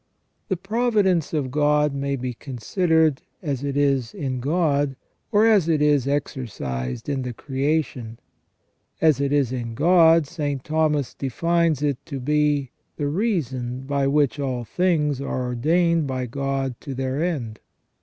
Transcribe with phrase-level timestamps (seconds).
[0.47, 4.95] The providence of God may be considered as it is in God,
[5.31, 8.17] or as it is exercised in the creation.
[8.99, 10.63] As it is in God, St.
[10.63, 16.81] Thomas defines it to be" the reason by which all things are ordained by God
[16.81, 17.59] to their end